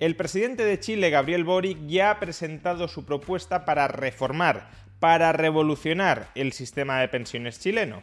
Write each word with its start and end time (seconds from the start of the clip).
El 0.00 0.16
presidente 0.16 0.64
de 0.64 0.80
Chile, 0.80 1.08
Gabriel 1.10 1.44
Boric, 1.44 1.86
ya 1.86 2.10
ha 2.10 2.18
presentado 2.18 2.88
su 2.88 3.06
propuesta 3.06 3.64
para 3.64 3.86
reformar, 3.86 4.68
para 4.98 5.32
revolucionar 5.32 6.30
el 6.34 6.52
sistema 6.52 6.98
de 6.98 7.06
pensiones 7.06 7.60
chileno. 7.60 8.02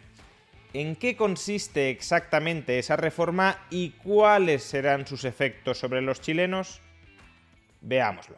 ¿En 0.73 0.95
qué 0.95 1.17
consiste 1.17 1.89
exactamente 1.89 2.79
esa 2.79 2.95
reforma 2.95 3.57
y 3.69 3.89
cuáles 3.89 4.63
serán 4.63 5.05
sus 5.05 5.25
efectos 5.25 5.79
sobre 5.79 6.01
los 6.01 6.21
chilenos? 6.21 6.79
Veámoslo. 7.81 8.37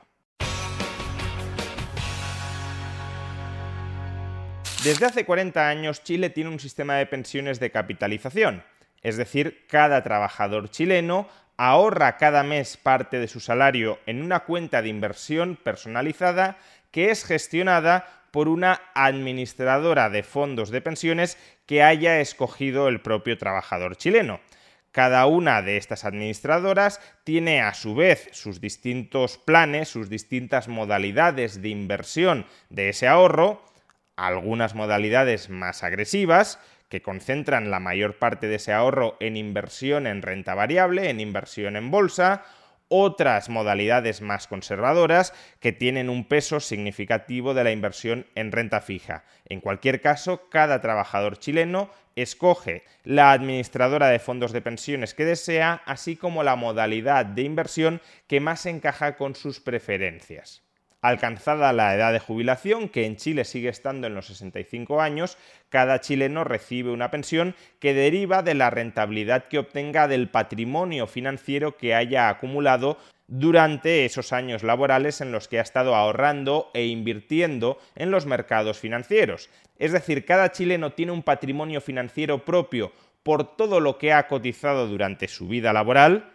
Desde 4.84 5.06
hace 5.06 5.26
40 5.26 5.70
años 5.70 6.04
Chile 6.04 6.32
tiene 6.32 6.50
un 6.50 6.60
sistema 6.60 6.96
de 6.96 7.06
pensiones 7.06 7.60
de 7.60 7.70
capitalización, 7.70 8.64
es 9.04 9.16
decir, 9.16 9.68
cada 9.68 10.02
trabajador 10.02 10.72
chileno 10.72 11.28
ahorra 11.58 12.18
cada 12.18 12.44
mes 12.44 12.78
parte 12.78 13.20
de 13.20 13.28
su 13.28 13.40
salario 13.40 14.00
en 14.06 14.22
una 14.22 14.42
cuenta 14.42 14.82
de 14.82 14.90
inversión 14.90 15.56
personalizada 15.56 16.58
que 16.92 17.12
es 17.12 17.26
gestionada 17.26 18.08
por 18.32 18.48
una 18.48 18.82
administradora 18.95 20.10
de 20.10 20.23
fondos 20.23 20.72
de 20.72 20.82
pensiones 20.82 21.38
que 21.66 21.84
haya 21.84 22.20
escogido 22.20 22.88
el 22.88 23.02
propio 23.02 23.38
trabajador 23.38 23.95
chileno. 23.95 24.40
Cada 24.92 25.26
una 25.26 25.62
de 25.62 25.78
estas 25.78 26.06
administradoras 26.06 27.00
tiene 27.23 27.62
a 27.62 27.73
su 27.73 27.95
vez 27.95 28.30
sus 28.32 28.62
distintos 28.62 29.38
planes, 29.38 29.90
sus 29.90 30.10
distintas 30.10 30.67
modalidades 30.67 31.62
de 31.62 31.70
inversión 31.70 32.45
de 32.70 32.90
ese 32.90 33.08
ahorro, 33.08 33.64
algunas 34.16 34.76
modalidades 34.76 35.50
más 35.50 35.84
agresivas, 35.84 36.60
que 36.89 37.02
concentran 37.02 37.72
la 37.72 37.80
mayor 37.80 38.20
parte 38.20 38.48
de 38.48 38.56
ese 38.56 38.73
ahorro 38.73 39.17
en 39.20 39.38
inversión 39.38 40.08
en 40.08 40.22
renta 40.22 40.56
variable, 40.56 41.09
en 41.09 41.20
inversión 41.20 41.76
en 41.76 41.92
bolsa, 41.92 42.44
otras 42.95 43.50
modalidades 43.50 44.22
más 44.22 44.48
conservadoras 44.48 45.34
que 45.59 45.72
tienen 45.72 46.09
un 46.09 46.28
peso 46.28 46.59
significativo 46.59 47.56
de 47.56 47.64
la 47.64 47.72
inversión 47.72 48.28
en 48.36 48.52
renta 48.52 48.81
fija. 48.81 49.23
En 49.45 49.61
cualquier 49.61 50.00
caso, 50.00 50.48
cada 50.50 50.80
trabajador 50.80 51.39
chileno 51.39 51.89
escoge 52.16 52.84
la 53.04 53.31
administradora 53.31 54.09
de 54.09 54.20
fondos 54.20 54.52
de 54.52 54.61
pensiones 54.61 55.16
que 55.16 55.26
desea, 55.26 55.81
así 55.86 56.16
como 56.16 56.44
la 56.44 56.56
modalidad 56.56 57.26
de 57.26 57.42
inversión 57.42 58.02
que 58.28 58.39
más 58.39 58.66
encaja 58.67 59.17
con 59.17 59.34
sus 59.34 59.59
preferencias. 59.59 60.61
Alcanzada 61.04 61.73
la 61.73 61.94
edad 61.94 62.14
de 62.14 62.20
jubilación, 62.20 62.88
que 62.88 63.06
en 63.06 63.18
Chile 63.18 63.44
sigue 63.44 63.68
estando 63.68 64.08
en 64.08 64.16
los 64.16 64.28
65 64.28 65.02
años, 65.02 65.38
cada 65.68 66.00
chileno 66.00 66.45
recibe 66.45 66.92
una 66.92 67.12
pensión 67.12 67.56
que 67.82 67.94
deriva 67.94 68.42
de 68.42 68.54
la 68.54 68.70
rentabilidad 68.70 69.50
que 69.50 69.60
obtenga 69.60 70.08
del 70.08 70.30
patrimonio 70.30 71.06
financiero 71.06 71.76
que 71.76 71.94
haya 71.94 72.30
acumulado 72.30 72.98
durante 73.28 74.06
esos 74.06 74.32
años 74.32 74.64
laborales 74.64 75.20
en 75.20 75.34
los 75.34 75.50
que 75.50 75.60
ha 75.60 75.62
estado 75.62 75.94
ahorrando 75.94 76.72
e 76.73 76.86
invirtiendo 76.86 77.80
en 77.95 78.10
los 78.10 78.26
mercados 78.26 78.80
financieros. 78.80 79.50
Es 79.77 79.92
decir, 79.92 80.23
cada 80.23 80.54
chileno 80.54 80.94
tiene 80.94 81.11
un 81.11 81.23
patrimonio 81.23 81.82
financiero 81.82 82.45
propio 82.45 82.94
por 83.23 83.58
todo 83.58 83.82
lo 83.82 83.98
que 83.98 84.14
ha 84.14 84.30
cotizado 84.30 84.88
durante 84.88 85.27
su 85.27 85.50
vida 85.50 85.73
laboral, 85.73 86.32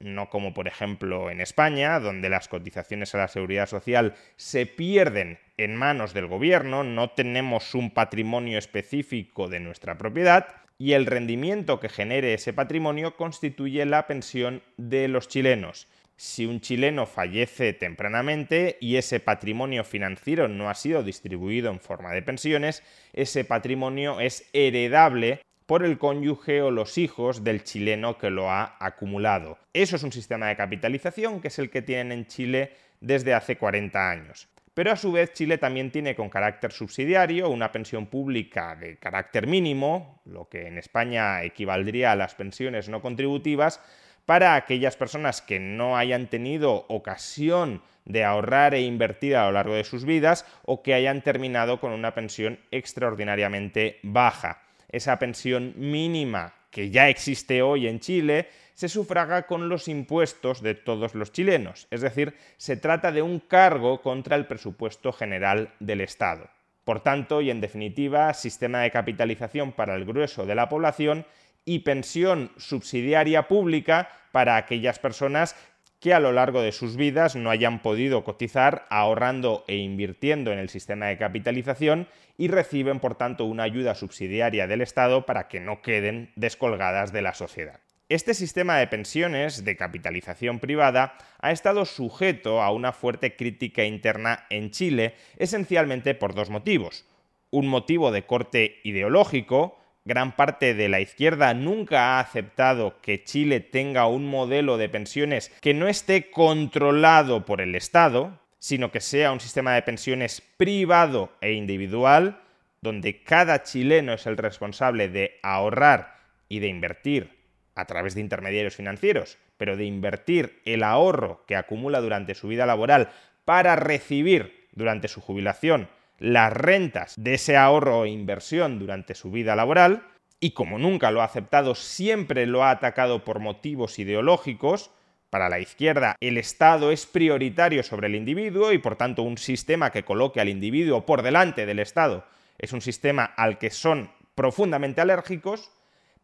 no 0.00 0.30
como 0.30 0.54
por 0.54 0.66
ejemplo 0.66 1.30
en 1.30 1.40
España, 1.40 2.00
donde 2.00 2.28
las 2.28 2.48
cotizaciones 2.48 3.14
a 3.14 3.18
la 3.18 3.28
seguridad 3.28 3.68
social 3.68 4.14
se 4.36 4.66
pierden 4.66 5.38
en 5.56 5.76
manos 5.76 6.14
del 6.14 6.26
gobierno, 6.26 6.82
no 6.84 7.10
tenemos 7.10 7.74
un 7.74 7.90
patrimonio 7.90 8.58
específico 8.58 9.48
de 9.48 9.60
nuestra 9.60 9.96
propiedad 9.98 10.46
y 10.78 10.94
el 10.94 11.04
rendimiento 11.04 11.78
que 11.78 11.90
genere 11.90 12.32
ese 12.32 12.54
patrimonio 12.54 13.14
constituye 13.16 13.84
la 13.84 14.06
pensión 14.06 14.62
de 14.78 15.08
los 15.08 15.28
chilenos. 15.28 15.86
Si 16.16 16.46
un 16.46 16.60
chileno 16.60 17.06
fallece 17.06 17.72
tempranamente 17.72 18.78
y 18.80 18.96
ese 18.96 19.20
patrimonio 19.20 19.84
financiero 19.84 20.48
no 20.48 20.68
ha 20.68 20.74
sido 20.74 21.02
distribuido 21.02 21.70
en 21.70 21.80
forma 21.80 22.12
de 22.12 22.22
pensiones, 22.22 22.82
ese 23.12 23.44
patrimonio 23.44 24.20
es 24.20 24.48
heredable 24.52 25.40
por 25.70 25.84
el 25.84 25.98
cónyuge 25.98 26.62
o 26.62 26.72
los 26.72 26.98
hijos 26.98 27.44
del 27.44 27.62
chileno 27.62 28.18
que 28.18 28.28
lo 28.28 28.50
ha 28.50 28.74
acumulado. 28.80 29.56
Eso 29.72 29.94
es 29.94 30.02
un 30.02 30.10
sistema 30.10 30.48
de 30.48 30.56
capitalización 30.56 31.40
que 31.40 31.46
es 31.46 31.60
el 31.60 31.70
que 31.70 31.80
tienen 31.80 32.10
en 32.10 32.26
Chile 32.26 32.72
desde 33.00 33.34
hace 33.34 33.56
40 33.56 34.10
años. 34.10 34.48
Pero 34.74 34.90
a 34.90 34.96
su 34.96 35.12
vez 35.12 35.32
Chile 35.32 35.58
también 35.58 35.92
tiene 35.92 36.16
con 36.16 36.28
carácter 36.28 36.72
subsidiario 36.72 37.48
una 37.48 37.70
pensión 37.70 38.06
pública 38.06 38.74
de 38.74 38.96
carácter 38.96 39.46
mínimo, 39.46 40.20
lo 40.24 40.48
que 40.48 40.66
en 40.66 40.76
España 40.76 41.44
equivaldría 41.44 42.10
a 42.10 42.16
las 42.16 42.34
pensiones 42.34 42.88
no 42.88 43.00
contributivas, 43.00 43.80
para 44.26 44.56
aquellas 44.56 44.96
personas 44.96 45.40
que 45.40 45.60
no 45.60 45.96
hayan 45.96 46.26
tenido 46.26 46.84
ocasión 46.88 47.80
de 48.06 48.24
ahorrar 48.24 48.74
e 48.74 48.80
invertir 48.80 49.36
a 49.36 49.46
lo 49.46 49.52
largo 49.52 49.74
de 49.74 49.84
sus 49.84 50.04
vidas 50.04 50.46
o 50.64 50.82
que 50.82 50.94
hayan 50.94 51.22
terminado 51.22 51.78
con 51.78 51.92
una 51.92 52.12
pensión 52.12 52.58
extraordinariamente 52.72 54.00
baja 54.02 54.62
esa 54.92 55.18
pensión 55.18 55.74
mínima 55.76 56.54
que 56.70 56.90
ya 56.90 57.08
existe 57.08 57.62
hoy 57.62 57.88
en 57.88 58.00
Chile, 58.00 58.48
se 58.74 58.88
sufraga 58.88 59.46
con 59.46 59.68
los 59.68 59.88
impuestos 59.88 60.62
de 60.62 60.74
todos 60.74 61.14
los 61.14 61.32
chilenos, 61.32 61.86
es 61.90 62.00
decir, 62.00 62.34
se 62.56 62.76
trata 62.76 63.12
de 63.12 63.22
un 63.22 63.40
cargo 63.40 64.00
contra 64.00 64.36
el 64.36 64.46
presupuesto 64.46 65.12
general 65.12 65.74
del 65.80 66.00
Estado. 66.00 66.48
Por 66.84 67.00
tanto, 67.00 67.40
y 67.42 67.50
en 67.50 67.60
definitiva, 67.60 68.32
sistema 68.32 68.80
de 68.80 68.90
capitalización 68.90 69.72
para 69.72 69.96
el 69.96 70.04
grueso 70.04 70.46
de 70.46 70.54
la 70.54 70.68
población 70.68 71.26
y 71.64 71.80
pensión 71.80 72.52
subsidiaria 72.56 73.48
pública 73.48 74.08
para 74.32 74.56
aquellas 74.56 74.98
personas 74.98 75.56
que 76.00 76.14
a 76.14 76.20
lo 76.20 76.32
largo 76.32 76.62
de 76.62 76.72
sus 76.72 76.96
vidas 76.96 77.36
no 77.36 77.50
hayan 77.50 77.82
podido 77.82 78.24
cotizar 78.24 78.86
ahorrando 78.88 79.64
e 79.68 79.76
invirtiendo 79.76 80.50
en 80.50 80.58
el 80.58 80.70
sistema 80.70 81.06
de 81.06 81.18
capitalización 81.18 82.08
y 82.38 82.48
reciben 82.48 83.00
por 83.00 83.16
tanto 83.16 83.44
una 83.44 83.64
ayuda 83.64 83.94
subsidiaria 83.94 84.66
del 84.66 84.80
Estado 84.80 85.26
para 85.26 85.46
que 85.46 85.60
no 85.60 85.82
queden 85.82 86.32
descolgadas 86.36 87.12
de 87.12 87.20
la 87.20 87.34
sociedad. 87.34 87.80
Este 88.08 88.34
sistema 88.34 88.78
de 88.78 88.88
pensiones 88.88 89.64
de 89.64 89.76
capitalización 89.76 90.58
privada 90.58 91.16
ha 91.38 91.52
estado 91.52 91.84
sujeto 91.84 92.62
a 92.62 92.72
una 92.72 92.92
fuerte 92.92 93.36
crítica 93.36 93.84
interna 93.84 94.46
en 94.50 94.70
Chile, 94.72 95.14
esencialmente 95.36 96.14
por 96.16 96.34
dos 96.34 96.50
motivos. 96.50 97.04
Un 97.50 97.68
motivo 97.68 98.10
de 98.10 98.24
corte 98.24 98.80
ideológico, 98.84 99.79
gran 100.04 100.36
parte 100.36 100.74
de 100.74 100.88
la 100.88 101.00
izquierda 101.00 101.54
nunca 101.54 102.00
ha 102.00 102.20
aceptado 102.20 103.00
que 103.00 103.22
Chile 103.24 103.60
tenga 103.60 104.06
un 104.06 104.26
modelo 104.26 104.76
de 104.76 104.88
pensiones 104.88 105.52
que 105.60 105.74
no 105.74 105.88
esté 105.88 106.30
controlado 106.30 107.44
por 107.44 107.60
el 107.60 107.74
Estado, 107.74 108.40
sino 108.58 108.90
que 108.90 109.00
sea 109.00 109.32
un 109.32 109.40
sistema 109.40 109.74
de 109.74 109.82
pensiones 109.82 110.42
privado 110.56 111.32
e 111.40 111.52
individual, 111.52 112.40
donde 112.82 113.22
cada 113.22 113.62
chileno 113.62 114.14
es 114.14 114.26
el 114.26 114.36
responsable 114.36 115.08
de 115.08 115.38
ahorrar 115.42 116.18
y 116.48 116.60
de 116.60 116.68
invertir 116.68 117.38
a 117.74 117.84
través 117.86 118.14
de 118.14 118.20
intermediarios 118.20 118.76
financieros, 118.76 119.38
pero 119.56 119.76
de 119.76 119.84
invertir 119.84 120.60
el 120.64 120.82
ahorro 120.82 121.44
que 121.46 121.56
acumula 121.56 122.00
durante 122.00 122.34
su 122.34 122.48
vida 122.48 122.66
laboral 122.66 123.10
para 123.44 123.76
recibir 123.76 124.68
durante 124.72 125.08
su 125.08 125.20
jubilación 125.20 125.88
las 126.20 126.52
rentas 126.52 127.14
de 127.16 127.34
ese 127.34 127.56
ahorro 127.56 128.04
e 128.04 128.10
inversión 128.10 128.78
durante 128.78 129.16
su 129.16 129.32
vida 129.32 129.56
laboral, 129.56 130.06
y 130.38 130.52
como 130.52 130.78
nunca 130.78 131.10
lo 131.10 131.20
ha 131.20 131.24
aceptado, 131.24 131.74
siempre 131.74 132.46
lo 132.46 132.62
ha 132.62 132.70
atacado 132.70 133.24
por 133.24 133.40
motivos 133.40 133.98
ideológicos, 133.98 134.92
para 135.30 135.48
la 135.48 135.60
izquierda 135.60 136.16
el 136.20 136.38
Estado 136.38 136.90
es 136.90 137.06
prioritario 137.06 137.82
sobre 137.82 138.08
el 138.08 138.16
individuo 138.16 138.72
y 138.72 138.78
por 138.78 138.96
tanto 138.96 139.22
un 139.22 139.38
sistema 139.38 139.92
que 139.92 140.04
coloque 140.04 140.40
al 140.40 140.48
individuo 140.48 141.06
por 141.06 141.22
delante 141.22 141.66
del 141.66 141.78
Estado 141.78 142.24
es 142.58 142.72
un 142.72 142.80
sistema 142.80 143.24
al 143.24 143.58
que 143.58 143.70
son 143.70 144.10
profundamente 144.34 145.00
alérgicos, 145.00 145.70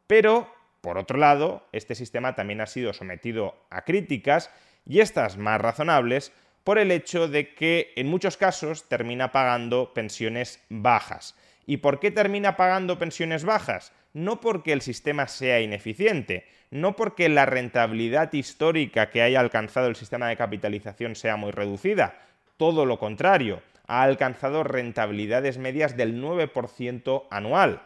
pero 0.07 0.53
por 0.81 0.99
otro 0.99 1.19
lado, 1.19 1.67
este 1.73 1.95
sistema 1.95 2.35
también 2.35 2.61
ha 2.61 2.67
sido 2.67 2.93
sometido 2.93 3.57
a 3.71 3.83
críticas 3.83 4.51
y 4.85 5.01
estas 5.01 5.37
más 5.37 5.61
razonables 5.61 6.33
por 6.67 6.79
el 6.79 6.91
hecho 6.91 7.29
de 7.29 7.55
que 7.55 7.95
en 7.97 8.09
muchos 8.09 8.37
casos 8.37 8.89
termina 8.91 9.33
pagando 9.33 9.95
pensiones 9.95 10.61
bajas 10.69 11.35
¿Y 11.67 11.79
por 11.79 11.99
qué 11.99 12.13
termina 12.13 12.57
pagando 12.57 12.99
pensiones 12.99 13.45
bajas? 13.45 13.93
No 14.15 14.41
porque 14.41 14.73
el 14.73 14.81
sistema 14.81 15.27
sea 15.27 15.61
ineficiente, 15.61 16.47
no 16.71 16.95
porque 16.95 17.29
la 17.29 17.45
rentabilidad 17.45 18.33
histórica 18.33 19.11
que 19.11 19.21
haya 19.21 19.41
alcanzado 19.41 19.89
el 19.89 19.97
sistema 19.97 20.29
de 20.29 20.37
capitalización 20.37 21.17
sea 21.17 21.37
muy 21.37 21.51
reducida, 21.51 22.15
todo 22.57 22.87
lo 22.87 22.99
contrario, 22.99 23.63
ha 23.89 24.03
alcanzado 24.03 24.63
rentabilidades 24.63 25.59
medias 25.59 25.97
del 25.97 26.23
9% 26.23 27.25
anual. 27.31 27.83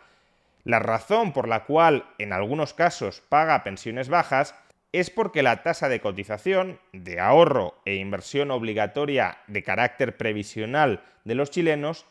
La 0.64 0.78
razón 0.78 1.32
por 1.32 1.48
la 1.48 1.64
cual 1.64 2.04
en 2.18 2.34
algunos 2.34 2.74
casos 2.74 3.22
paga 3.28 3.64
pensiones 3.64 4.10
bajas 4.10 4.54
es 4.92 5.10
porque 5.10 5.42
la 5.42 5.62
tasa 5.62 5.88
de 5.88 6.00
cotización, 6.00 6.80
de 6.92 7.20
ahorro 7.20 7.80
e 7.84 7.94
inversión 7.94 8.50
obligatoria 8.50 9.38
de 9.46 9.62
carácter 9.62 10.16
previsional 10.16 11.02
de 11.24 11.34
los 11.34 11.50
chilenos 11.50 12.06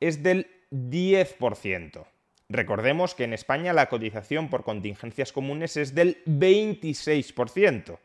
es 0.00 0.22
del 0.22 0.48
10%. 0.72 2.06
Recordemos 2.48 3.14
que 3.14 3.24
en 3.24 3.32
España 3.32 3.72
la 3.72 3.88
cotización 3.88 4.50
por 4.50 4.64
contingencias 4.64 5.32
comunes 5.32 5.76
es 5.76 5.94
del 5.94 6.22
26%. 6.26 7.98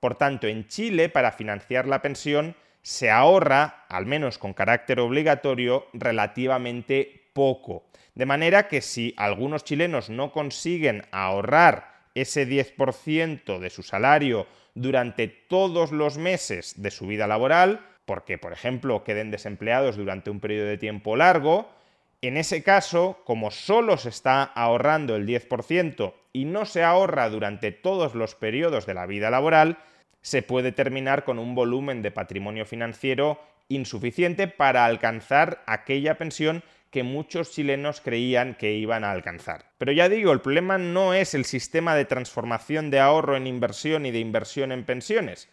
Por 0.00 0.14
tanto, 0.14 0.46
en 0.46 0.66
Chile, 0.66 1.08
para 1.08 1.32
financiar 1.32 1.86
la 1.86 2.02
pensión, 2.02 2.56
se 2.82 3.10
ahorra, 3.10 3.84
al 3.88 4.06
menos 4.06 4.38
con 4.38 4.54
carácter 4.54 4.98
obligatorio, 5.00 5.86
relativamente 5.92 7.28
poco. 7.32 7.84
De 8.14 8.26
manera 8.26 8.68
que 8.68 8.80
si 8.80 9.14
algunos 9.16 9.64
chilenos 9.64 10.10
no 10.10 10.32
consiguen 10.32 11.04
ahorrar 11.12 11.91
ese 12.14 12.48
10% 12.48 13.58
de 13.58 13.70
su 13.70 13.82
salario 13.82 14.46
durante 14.74 15.28
todos 15.28 15.92
los 15.92 16.18
meses 16.18 16.80
de 16.82 16.90
su 16.90 17.06
vida 17.06 17.26
laboral, 17.26 17.80
porque, 18.04 18.38
por 18.38 18.52
ejemplo, 18.52 19.04
queden 19.04 19.30
desempleados 19.30 19.96
durante 19.96 20.30
un 20.30 20.40
periodo 20.40 20.66
de 20.66 20.78
tiempo 20.78 21.16
largo, 21.16 21.68
en 22.20 22.36
ese 22.36 22.62
caso, 22.62 23.20
como 23.24 23.50
solo 23.50 23.96
se 23.96 24.08
está 24.08 24.44
ahorrando 24.44 25.16
el 25.16 25.26
10% 25.26 26.14
y 26.32 26.44
no 26.44 26.66
se 26.66 26.84
ahorra 26.84 27.28
durante 27.28 27.72
todos 27.72 28.14
los 28.14 28.36
periodos 28.36 28.86
de 28.86 28.94
la 28.94 29.06
vida 29.06 29.28
laboral, 29.28 29.78
se 30.20 30.42
puede 30.42 30.70
terminar 30.70 31.24
con 31.24 31.40
un 31.40 31.56
volumen 31.56 32.00
de 32.00 32.12
patrimonio 32.12 32.64
financiero 32.64 33.40
insuficiente 33.68 34.46
para 34.46 34.84
alcanzar 34.84 35.62
aquella 35.66 36.16
pensión 36.16 36.62
que 36.92 37.02
muchos 37.02 37.50
chilenos 37.50 38.02
creían 38.02 38.54
que 38.54 38.74
iban 38.74 39.02
a 39.02 39.12
alcanzar. 39.12 39.64
Pero 39.78 39.92
ya 39.92 40.10
digo, 40.10 40.30
el 40.30 40.42
problema 40.42 40.76
no 40.76 41.14
es 41.14 41.32
el 41.32 41.46
sistema 41.46 41.96
de 41.96 42.04
transformación 42.04 42.90
de 42.90 43.00
ahorro 43.00 43.34
en 43.34 43.46
inversión 43.46 44.04
y 44.04 44.10
de 44.10 44.18
inversión 44.20 44.72
en 44.72 44.84
pensiones. 44.84 45.48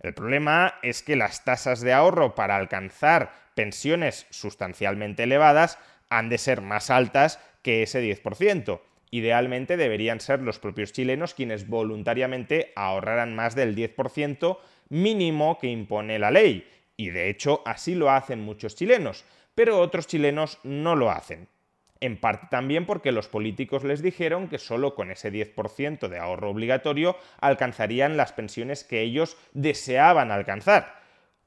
El 0.00 0.12
problema 0.12 0.74
es 0.82 1.02
que 1.02 1.16
las 1.16 1.44
tasas 1.44 1.80
de 1.80 1.94
ahorro 1.94 2.34
para 2.34 2.56
alcanzar 2.56 3.32
pensiones 3.54 4.26
sustancialmente 4.28 5.22
elevadas 5.22 5.78
han 6.10 6.28
de 6.28 6.36
ser 6.36 6.60
más 6.60 6.90
altas 6.90 7.40
que 7.62 7.82
ese 7.82 8.02
10%. 8.02 8.82
Idealmente 9.10 9.78
deberían 9.78 10.20
ser 10.20 10.42
los 10.42 10.58
propios 10.58 10.92
chilenos 10.92 11.32
quienes 11.32 11.68
voluntariamente 11.68 12.70
ahorraran 12.76 13.34
más 13.34 13.54
del 13.54 13.74
10% 13.74 14.58
mínimo 14.90 15.58
que 15.58 15.68
impone 15.68 16.18
la 16.18 16.30
ley. 16.30 16.68
Y 16.98 17.08
de 17.08 17.30
hecho 17.30 17.62
así 17.64 17.94
lo 17.94 18.10
hacen 18.10 18.40
muchos 18.40 18.76
chilenos, 18.76 19.24
pero 19.54 19.80
otros 19.80 20.06
chilenos 20.06 20.58
no 20.62 20.96
lo 20.96 21.10
hacen. 21.10 21.48
En 22.00 22.18
parte 22.18 22.48
también 22.50 22.84
porque 22.84 23.12
los 23.12 23.28
políticos 23.28 23.84
les 23.84 24.02
dijeron 24.02 24.48
que 24.48 24.58
solo 24.58 24.94
con 24.94 25.10
ese 25.10 25.32
10% 25.32 26.08
de 26.08 26.18
ahorro 26.18 26.50
obligatorio 26.50 27.16
alcanzarían 27.40 28.16
las 28.16 28.32
pensiones 28.32 28.82
que 28.82 29.02
ellos 29.02 29.36
deseaban 29.52 30.32
alcanzar. 30.32 31.01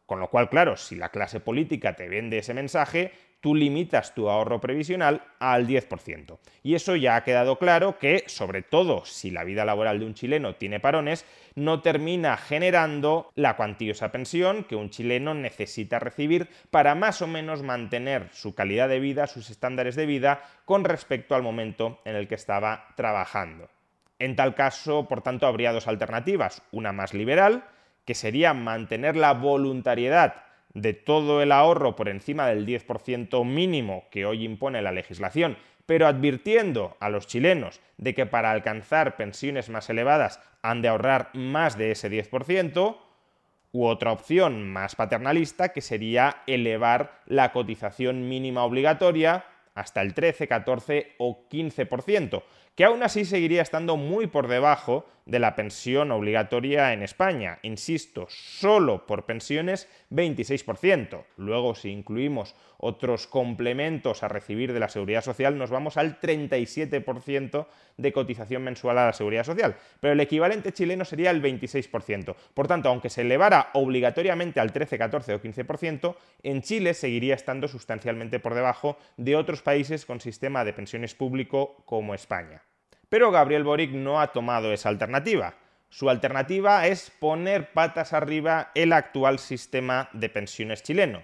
Con 0.05 0.19
lo 0.19 0.29
cual, 0.29 0.49
claro, 0.49 0.77
si 0.77 0.95
la 0.95 1.09
clase 1.09 1.39
política 1.39 1.95
te 1.95 2.07
vende 2.07 2.37
ese 2.37 2.53
mensaje, 2.53 3.11
tú 3.45 3.53
limitas 3.53 4.15
tu 4.15 4.29
ahorro 4.29 4.59
previsional 4.59 5.21
al 5.39 5.67
10%. 5.67 6.39
Y 6.63 6.73
eso 6.75 6.95
ya 6.95 7.15
ha 7.15 7.23
quedado 7.23 7.59
claro 7.59 7.99
que, 7.99 8.23
sobre 8.25 8.63
todo 8.63 9.05
si 9.05 9.29
la 9.29 9.43
vida 9.43 9.65
laboral 9.65 9.99
de 9.99 10.05
un 10.05 10.15
chileno 10.15 10.55
tiene 10.55 10.79
parones, 10.79 11.25
no 11.53 11.81
termina 11.81 12.37
generando 12.37 13.31
la 13.35 13.55
cuantiosa 13.55 14.11
pensión 14.11 14.63
que 14.63 14.75
un 14.75 14.89
chileno 14.89 15.33
necesita 15.33 15.99
recibir 15.99 16.49
para 16.71 16.95
más 16.95 17.21
o 17.21 17.27
menos 17.27 17.61
mantener 17.61 18.29
su 18.31 18.55
calidad 18.55 18.89
de 18.89 18.99
vida, 18.99 19.27
sus 19.27 19.49
estándares 19.49 19.95
de 19.95 20.07
vida, 20.07 20.41
con 20.65 20.83
respecto 20.83 21.35
al 21.35 21.43
momento 21.43 21.99
en 22.03 22.15
el 22.15 22.27
que 22.27 22.35
estaba 22.35 22.87
trabajando. 22.95 23.69
En 24.17 24.35
tal 24.35 24.55
caso, 24.55 25.07
por 25.07 25.21
tanto, 25.21 25.45
habría 25.45 25.73
dos 25.73 25.87
alternativas. 25.87 26.63
Una 26.71 26.93
más 26.93 27.13
liberal, 27.13 27.65
que 28.05 28.15
sería 28.15 28.53
mantener 28.53 29.15
la 29.15 29.33
voluntariedad 29.33 30.43
de 30.73 30.93
todo 30.93 31.41
el 31.41 31.51
ahorro 31.51 31.95
por 31.95 32.09
encima 32.09 32.47
del 32.47 32.65
10% 32.65 33.45
mínimo 33.45 34.05
que 34.11 34.25
hoy 34.25 34.43
impone 34.43 34.81
la 34.81 34.91
legislación, 34.91 35.57
pero 35.85 36.07
advirtiendo 36.07 36.97
a 36.99 37.09
los 37.09 37.27
chilenos 37.27 37.79
de 37.97 38.13
que 38.13 38.25
para 38.25 38.51
alcanzar 38.51 39.15
pensiones 39.15 39.69
más 39.69 39.89
elevadas 39.89 40.39
han 40.61 40.81
de 40.81 40.89
ahorrar 40.89 41.29
más 41.33 41.77
de 41.77 41.91
ese 41.91 42.11
10%, 42.11 42.97
u 43.75 43.87
otra 43.87 44.13
opción 44.13 44.71
más 44.71 44.95
paternalista 44.95 45.73
que 45.73 45.81
sería 45.81 46.43
elevar 46.47 47.21
la 47.25 47.51
cotización 47.51 48.29
mínima 48.29 48.63
obligatoria 48.63 49.43
hasta 49.73 50.01
el 50.01 50.13
13, 50.13 50.47
14 50.47 51.15
o 51.17 51.49
15%, 51.49 52.43
que 52.73 52.85
aún 52.85 53.03
así 53.03 53.25
seguiría 53.25 53.61
estando 53.61 53.97
muy 53.97 54.27
por 54.27 54.47
debajo 54.47 55.05
de 55.25 55.39
la 55.39 55.55
pensión 55.55 56.11
obligatoria 56.11 56.93
en 56.93 57.01
España. 57.01 57.59
Insisto, 57.63 58.27
solo 58.29 59.05
por 59.05 59.25
pensiones 59.25 59.89
26%. 60.11 61.23
Luego, 61.37 61.73
si 61.73 61.89
incluimos 61.89 62.55
otros 62.77 63.25
complementos 63.25 64.21
a 64.21 64.27
recibir 64.27 64.71
de 64.71 64.79
la 64.79 64.89
seguridad 64.89 65.23
social, 65.23 65.57
nos 65.57 65.71
vamos 65.71 65.97
al 65.97 66.19
37% 66.19 67.67
de 67.97 68.13
cotización 68.13 68.63
mensual 68.63 68.99
a 68.99 69.07
la 69.07 69.13
seguridad 69.13 69.43
social. 69.43 69.75
Pero 69.99 70.13
el 70.13 70.19
equivalente 70.19 70.71
chileno 70.71 71.05
sería 71.05 71.31
el 71.31 71.41
26%. 71.41 72.35
Por 72.53 72.67
tanto, 72.67 72.89
aunque 72.89 73.09
se 73.09 73.21
elevara 73.21 73.71
obligatoriamente 73.73 74.59
al 74.59 74.71
13, 74.71 74.97
14 74.97 75.33
o 75.33 75.41
15%, 75.41 76.15
en 76.43 76.61
Chile 76.61 76.93
seguiría 76.93 77.33
estando 77.33 77.67
sustancialmente 77.67 78.39
por 78.39 78.53
debajo 78.53 78.97
de 79.17 79.35
otros 79.35 79.63
países 79.63 80.05
con 80.05 80.21
sistema 80.21 80.63
de 80.63 80.73
pensiones 80.73 81.15
público 81.15 81.81
como 81.85 82.13
España. 82.13 82.61
Pero 83.09 83.31
Gabriel 83.31 83.63
Boric 83.63 83.91
no 83.91 84.19
ha 84.19 84.27
tomado 84.27 84.71
esa 84.73 84.89
alternativa. 84.89 85.55
Su 85.89 86.09
alternativa 86.09 86.87
es 86.87 87.09
poner 87.09 87.71
patas 87.71 88.13
arriba 88.13 88.71
el 88.75 88.91
actual 88.93 89.39
sistema 89.39 90.09
de 90.13 90.29
pensiones 90.29 90.83
chileno. 90.83 91.23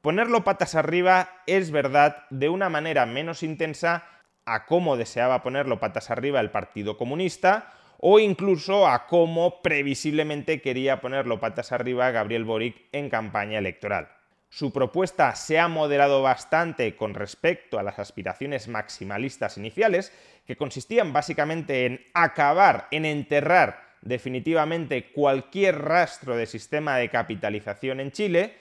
Ponerlo 0.00 0.44
patas 0.44 0.74
arriba 0.74 1.28
es 1.46 1.70
verdad 1.70 2.24
de 2.30 2.48
una 2.48 2.68
manera 2.68 3.06
menos 3.06 3.42
intensa 3.42 4.04
a 4.46 4.66
cómo 4.66 4.96
deseaba 4.96 5.42
ponerlo 5.42 5.78
patas 5.78 6.10
arriba 6.10 6.40
el 6.40 6.50
Partido 6.50 6.96
Comunista 6.96 7.72
o 7.98 8.18
incluso 8.18 8.88
a 8.88 9.06
cómo 9.06 9.60
previsiblemente 9.62 10.62
quería 10.62 11.00
ponerlo 11.00 11.38
patas 11.38 11.70
arriba 11.70 12.10
Gabriel 12.10 12.44
Boric 12.44 12.88
en 12.92 13.10
campaña 13.10 13.58
electoral. 13.58 14.08
Su 14.50 14.72
propuesta 14.72 15.36
se 15.36 15.60
ha 15.60 15.68
moderado 15.68 16.22
bastante 16.22 16.96
con 16.96 17.14
respecto 17.14 17.78
a 17.78 17.84
las 17.84 18.00
aspiraciones 18.00 18.66
maximalistas 18.66 19.56
iniciales, 19.56 20.12
que 20.44 20.56
consistían 20.56 21.12
básicamente 21.12 21.86
en 21.86 22.04
acabar, 22.14 22.88
en 22.90 23.04
enterrar 23.04 23.90
definitivamente 24.02 25.12
cualquier 25.12 25.78
rastro 25.82 26.36
de 26.36 26.46
sistema 26.46 26.96
de 26.96 27.10
capitalización 27.10 28.00
en 28.00 28.10
Chile, 28.10 28.56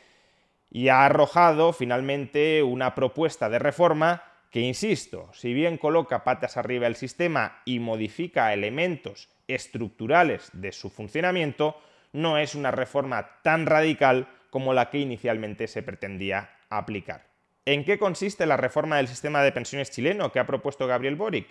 y 0.70 0.90
ha 0.90 1.06
arrojado 1.06 1.74
finalmente 1.74 2.62
una 2.62 2.94
propuesta 2.94 3.50
de 3.50 3.58
reforma 3.58 4.22
que, 4.52 4.60
insisto, 4.60 5.32
si 5.34 5.56
bien 5.56 5.80
coloca 5.80 6.24
patas 6.24 6.58
arriba 6.58 6.86
el 6.86 6.96
sistema 6.96 7.64
y 7.66 7.80
modifica 7.80 8.54
elementos 8.54 9.30
estructurales 9.48 10.52
de 10.54 10.72
su 10.72 10.92
funcionamiento, 10.92 11.82
no 12.14 12.38
es 12.38 12.54
una 12.54 12.70
reforma 12.70 13.42
tan 13.42 13.66
radical 13.66 14.28
como 14.50 14.74
la 14.74 14.90
que 14.90 15.00
inicialmente 15.00 15.68
se 15.68 15.84
pretendía 15.84 16.50
aplicar. 16.70 17.28
¿En 17.66 17.84
qué 17.84 18.00
consiste 18.00 18.46
la 18.46 18.58
reforma 18.58 18.98
del 18.98 19.08
sistema 19.08 19.44
de 19.44 19.52
pensiones 19.52 19.92
chileno 19.92 20.32
que 20.32 20.40
ha 20.40 20.48
propuesto 20.48 20.88
Gabriel 20.88 21.16
Boric? 21.16 21.48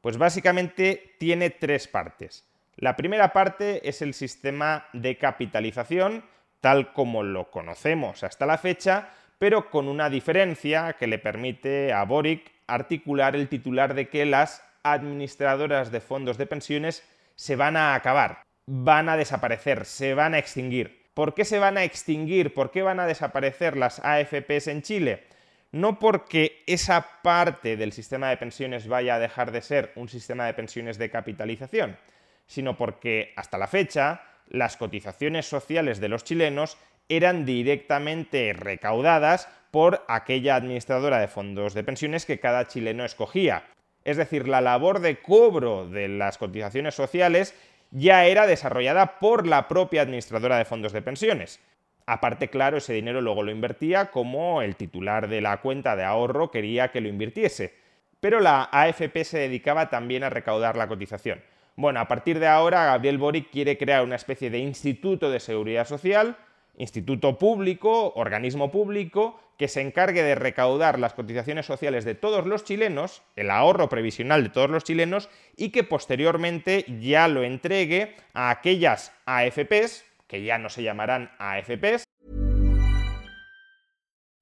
Pues 0.00 0.16
básicamente 0.16 1.14
tiene 1.18 1.50
tres 1.50 1.88
partes. 1.88 2.44
La 2.76 2.96
primera 2.96 3.32
parte 3.32 3.88
es 3.88 4.02
el 4.02 4.14
sistema 4.14 4.86
de 4.92 5.18
capitalización, 5.18 6.24
tal 6.60 6.92
como 6.92 7.22
lo 7.22 7.50
conocemos 7.50 8.22
hasta 8.22 8.46
la 8.46 8.56
fecha, 8.56 9.10
pero 9.38 9.70
con 9.70 9.88
una 9.88 10.08
diferencia 10.08 10.94
que 10.94 11.06
le 11.06 11.18
permite 11.18 11.92
a 11.92 12.04
Boric 12.04 12.52
articular 12.66 13.34
el 13.34 13.48
titular 13.48 13.94
de 13.94 14.08
que 14.08 14.24
las 14.26 14.62
administradoras 14.82 15.90
de 15.90 16.00
fondos 16.00 16.38
de 16.38 16.46
pensiones 16.46 17.02
se 17.34 17.56
van 17.56 17.76
a 17.76 17.94
acabar, 17.94 18.42
van 18.66 19.08
a 19.08 19.16
desaparecer, 19.16 19.84
se 19.84 20.14
van 20.14 20.34
a 20.34 20.38
extinguir. 20.38 21.07
¿Por 21.18 21.34
qué 21.34 21.44
se 21.44 21.58
van 21.58 21.76
a 21.76 21.82
extinguir? 21.82 22.54
¿Por 22.54 22.70
qué 22.70 22.82
van 22.82 23.00
a 23.00 23.06
desaparecer 23.06 23.76
las 23.76 23.98
AFPs 24.04 24.68
en 24.68 24.82
Chile? 24.82 25.24
No 25.72 25.98
porque 25.98 26.62
esa 26.68 27.08
parte 27.24 27.76
del 27.76 27.90
sistema 27.90 28.28
de 28.28 28.36
pensiones 28.36 28.86
vaya 28.86 29.16
a 29.16 29.18
dejar 29.18 29.50
de 29.50 29.60
ser 29.60 29.90
un 29.96 30.08
sistema 30.08 30.46
de 30.46 30.54
pensiones 30.54 30.96
de 30.96 31.10
capitalización, 31.10 31.98
sino 32.46 32.76
porque 32.76 33.32
hasta 33.34 33.58
la 33.58 33.66
fecha 33.66 34.22
las 34.46 34.76
cotizaciones 34.76 35.44
sociales 35.46 35.98
de 35.98 36.08
los 36.08 36.22
chilenos 36.22 36.78
eran 37.08 37.44
directamente 37.44 38.52
recaudadas 38.52 39.48
por 39.72 40.04
aquella 40.06 40.54
administradora 40.54 41.18
de 41.18 41.26
fondos 41.26 41.74
de 41.74 41.82
pensiones 41.82 42.26
que 42.26 42.38
cada 42.38 42.68
chileno 42.68 43.04
escogía. 43.04 43.64
Es 44.04 44.18
decir, 44.18 44.46
la 44.46 44.60
labor 44.60 45.00
de 45.00 45.18
cobro 45.18 45.88
de 45.88 46.06
las 46.06 46.38
cotizaciones 46.38 46.94
sociales 46.94 47.56
ya 47.90 48.26
era 48.26 48.46
desarrollada 48.46 49.18
por 49.18 49.46
la 49.46 49.68
propia 49.68 50.02
administradora 50.02 50.58
de 50.58 50.64
fondos 50.64 50.92
de 50.92 51.02
pensiones. 51.02 51.60
Aparte, 52.06 52.48
claro, 52.48 52.78
ese 52.78 52.94
dinero 52.94 53.20
luego 53.20 53.42
lo 53.42 53.50
invertía 53.50 54.10
como 54.10 54.62
el 54.62 54.76
titular 54.76 55.28
de 55.28 55.40
la 55.40 55.58
cuenta 55.60 55.94
de 55.94 56.04
ahorro 56.04 56.50
quería 56.50 56.90
que 56.90 57.00
lo 57.00 57.08
invirtiese. 57.08 57.74
Pero 58.20 58.40
la 58.40 58.68
AFP 58.72 59.24
se 59.24 59.38
dedicaba 59.38 59.90
también 59.90 60.24
a 60.24 60.30
recaudar 60.30 60.76
la 60.76 60.88
cotización. 60.88 61.42
Bueno, 61.76 62.00
a 62.00 62.08
partir 62.08 62.40
de 62.40 62.48
ahora, 62.48 62.86
Gabriel 62.86 63.18
Boric 63.18 63.50
quiere 63.50 63.78
crear 63.78 64.02
una 64.02 64.16
especie 64.16 64.50
de 64.50 64.58
instituto 64.58 65.30
de 65.30 65.38
seguridad 65.38 65.86
social, 65.86 66.36
instituto 66.78 67.36
público, 67.38 68.14
organismo 68.14 68.70
público, 68.70 69.38
que 69.58 69.68
se 69.68 69.80
encargue 69.80 70.22
de 70.22 70.36
recaudar 70.36 70.98
las 70.98 71.14
cotizaciones 71.14 71.66
sociales 71.66 72.04
de 72.04 72.14
todos 72.14 72.46
los 72.46 72.64
chilenos, 72.64 73.22
el 73.36 73.50
ahorro 73.50 73.88
previsional 73.88 74.44
de 74.44 74.50
todos 74.50 74.70
los 74.70 74.84
chilenos, 74.84 75.28
y 75.56 75.70
que 75.70 75.84
posteriormente 75.84 76.86
ya 77.00 77.28
lo 77.28 77.42
entregue 77.42 78.14
a 78.32 78.50
aquellas 78.50 79.12
AFPs, 79.26 80.04
que 80.28 80.44
ya 80.44 80.58
no 80.58 80.70
se 80.70 80.84
llamarán 80.84 81.32
AFPs. 81.38 82.07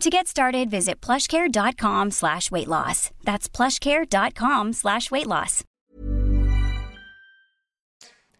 To 0.00 0.10
get 0.10 0.26
started, 0.26 0.70
visit 0.70 1.00
plushcare.com 1.00 2.10
slash 2.10 2.50
weight 2.50 2.68
loss. 2.68 3.10
That's 3.24 3.48
plushcare.com 3.48 4.72
slash 4.72 5.10
weight 5.10 5.26
loss. 5.26 5.64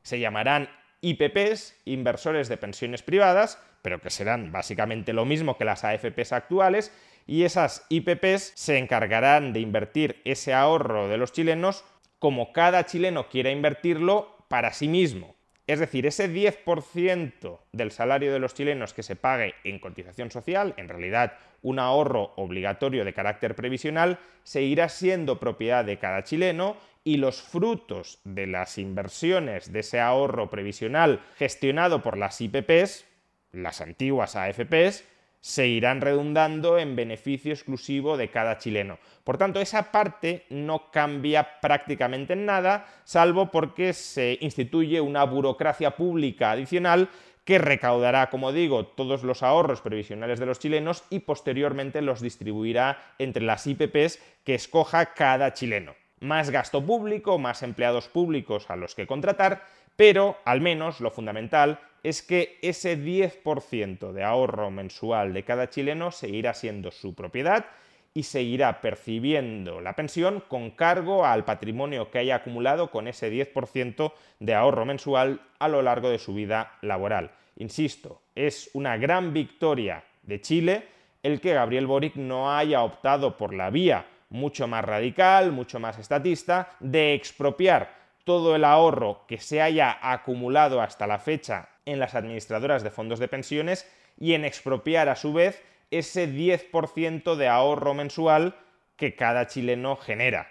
Se 0.02 0.18
llamarán 0.20 0.68
IPPs, 1.00 1.74
inversores 1.86 2.48
de 2.48 2.58
pensiones 2.58 3.02
privadas, 3.02 3.58
pero 3.82 4.00
que 4.00 4.10
serán 4.10 4.52
básicamente 4.52 5.12
lo 5.14 5.24
mismo 5.24 5.56
que 5.56 5.64
las 5.64 5.84
AFPs 5.84 6.32
actuales, 6.32 6.92
y 7.26 7.44
esas 7.44 7.86
IPPs 7.88 8.52
se 8.54 8.76
encargarán 8.76 9.54
de 9.54 9.60
invertir 9.60 10.20
ese 10.24 10.52
ahorro 10.52 11.08
de 11.08 11.16
los 11.16 11.32
chilenos 11.32 11.84
como 12.18 12.52
cada 12.52 12.84
chileno 12.84 13.28
quiera 13.28 13.50
invertirlo 13.50 14.44
para 14.48 14.72
sí 14.72 14.88
mismo. 14.88 15.33
Es 15.66 15.80
decir, 15.80 16.06
ese 16.06 16.30
10% 16.30 17.58
del 17.72 17.90
salario 17.90 18.32
de 18.32 18.38
los 18.38 18.54
chilenos 18.54 18.92
que 18.92 19.02
se 19.02 19.16
pague 19.16 19.54
en 19.64 19.78
cotización 19.78 20.30
social, 20.30 20.74
en 20.76 20.88
realidad 20.88 21.38
un 21.62 21.78
ahorro 21.78 22.32
obligatorio 22.36 23.04
de 23.04 23.14
carácter 23.14 23.54
previsional, 23.54 24.18
seguirá 24.42 24.90
siendo 24.90 25.40
propiedad 25.40 25.84
de 25.84 25.98
cada 25.98 26.22
chileno 26.22 26.76
y 27.02 27.16
los 27.16 27.40
frutos 27.40 28.20
de 28.24 28.46
las 28.46 28.76
inversiones 28.76 29.72
de 29.72 29.80
ese 29.80 30.00
ahorro 30.00 30.50
previsional 30.50 31.20
gestionado 31.36 32.02
por 32.02 32.18
las 32.18 32.40
IPPs 32.40 33.06
las 33.54 33.80
antiguas 33.80 34.36
AFPs, 34.36 35.04
se 35.44 35.66
irán 35.66 36.00
redundando 36.00 36.78
en 36.78 36.96
beneficio 36.96 37.52
exclusivo 37.52 38.16
de 38.16 38.30
cada 38.30 38.56
chileno. 38.56 38.98
Por 39.24 39.36
tanto, 39.36 39.60
esa 39.60 39.92
parte 39.92 40.46
no 40.48 40.90
cambia 40.90 41.60
prácticamente 41.60 42.32
en 42.32 42.46
nada, 42.46 42.86
salvo 43.04 43.50
porque 43.50 43.92
se 43.92 44.38
instituye 44.40 45.02
una 45.02 45.22
burocracia 45.24 45.96
pública 45.96 46.52
adicional 46.52 47.10
que 47.44 47.58
recaudará, 47.58 48.30
como 48.30 48.52
digo, 48.52 48.86
todos 48.86 49.22
los 49.22 49.42
ahorros 49.42 49.82
previsionales 49.82 50.40
de 50.40 50.46
los 50.46 50.60
chilenos 50.60 51.04
y 51.10 51.18
posteriormente 51.18 52.00
los 52.00 52.22
distribuirá 52.22 53.12
entre 53.18 53.44
las 53.44 53.66
IPPs 53.66 54.20
que 54.44 54.54
escoja 54.54 55.12
cada 55.12 55.52
chileno. 55.52 55.94
Más 56.20 56.48
gasto 56.48 56.82
público, 56.82 57.38
más 57.38 57.62
empleados 57.62 58.08
públicos 58.08 58.70
a 58.70 58.76
los 58.76 58.94
que 58.94 59.06
contratar, 59.06 59.62
pero 59.96 60.36
al 60.44 60.60
menos 60.60 61.00
lo 61.00 61.10
fundamental 61.10 61.80
es 62.02 62.22
que 62.22 62.58
ese 62.62 62.98
10% 62.98 64.12
de 64.12 64.22
ahorro 64.22 64.70
mensual 64.70 65.32
de 65.32 65.44
cada 65.44 65.70
chileno 65.70 66.10
seguirá 66.10 66.52
siendo 66.54 66.90
su 66.90 67.14
propiedad 67.14 67.64
y 68.12 68.24
seguirá 68.24 68.80
percibiendo 68.80 69.80
la 69.80 69.96
pensión 69.96 70.42
con 70.46 70.70
cargo 70.70 71.26
al 71.26 71.44
patrimonio 71.44 72.10
que 72.10 72.18
haya 72.18 72.36
acumulado 72.36 72.90
con 72.90 73.08
ese 73.08 73.32
10% 73.32 74.12
de 74.38 74.54
ahorro 74.54 74.84
mensual 74.84 75.40
a 75.58 75.68
lo 75.68 75.82
largo 75.82 76.10
de 76.10 76.18
su 76.18 76.34
vida 76.34 76.78
laboral. 76.82 77.32
Insisto, 77.56 78.22
es 78.34 78.70
una 78.74 78.96
gran 78.96 79.32
victoria 79.32 80.04
de 80.22 80.40
Chile 80.40 80.88
el 81.22 81.40
que 81.40 81.54
Gabriel 81.54 81.86
Boric 81.86 82.16
no 82.16 82.54
haya 82.54 82.82
optado 82.82 83.36
por 83.36 83.54
la 83.54 83.70
vía 83.70 84.06
mucho 84.28 84.66
más 84.68 84.84
radical, 84.84 85.52
mucho 85.52 85.80
más 85.80 85.98
estatista, 85.98 86.76
de 86.80 87.14
expropiar 87.14 88.03
todo 88.24 88.56
el 88.56 88.64
ahorro 88.64 89.24
que 89.28 89.38
se 89.38 89.62
haya 89.62 89.98
acumulado 90.00 90.80
hasta 90.80 91.06
la 91.06 91.18
fecha 91.18 91.68
en 91.84 91.98
las 91.98 92.14
administradoras 92.14 92.82
de 92.82 92.90
fondos 92.90 93.18
de 93.18 93.28
pensiones 93.28 93.90
y 94.18 94.34
en 94.34 94.44
expropiar 94.44 95.08
a 95.08 95.16
su 95.16 95.32
vez 95.32 95.62
ese 95.90 96.28
10% 96.28 97.36
de 97.36 97.48
ahorro 97.48 97.94
mensual 97.94 98.56
que 98.96 99.14
cada 99.14 99.46
chileno 99.46 99.96
genera. 99.96 100.50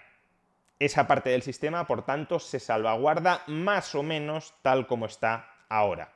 Esa 0.78 1.06
parte 1.06 1.30
del 1.30 1.42
sistema, 1.42 1.86
por 1.86 2.04
tanto, 2.04 2.38
se 2.38 2.60
salvaguarda 2.60 3.42
más 3.46 3.94
o 3.94 4.02
menos 4.02 4.54
tal 4.62 4.86
como 4.86 5.06
está 5.06 5.50
ahora. 5.68 6.12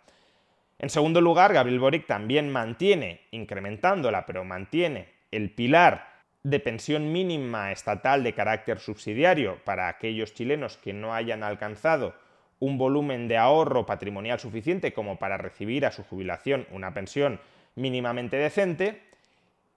En 0.78 0.90
segundo 0.90 1.20
lugar, 1.20 1.52
Gabriel 1.52 1.80
Boric 1.80 2.06
también 2.06 2.50
mantiene, 2.50 3.22
incrementándola, 3.30 4.26
pero 4.26 4.44
mantiene 4.44 5.08
el 5.30 5.50
pilar 5.50 6.07
de 6.42 6.60
pensión 6.60 7.12
mínima 7.12 7.72
estatal 7.72 8.22
de 8.22 8.34
carácter 8.34 8.78
subsidiario 8.78 9.58
para 9.64 9.88
aquellos 9.88 10.34
chilenos 10.34 10.76
que 10.76 10.92
no 10.92 11.14
hayan 11.14 11.42
alcanzado 11.42 12.14
un 12.60 12.78
volumen 12.78 13.28
de 13.28 13.36
ahorro 13.36 13.86
patrimonial 13.86 14.40
suficiente 14.40 14.92
como 14.92 15.18
para 15.18 15.36
recibir 15.36 15.86
a 15.86 15.92
su 15.92 16.02
jubilación 16.02 16.66
una 16.70 16.92
pensión 16.94 17.40
mínimamente 17.74 18.36
decente. 18.36 19.02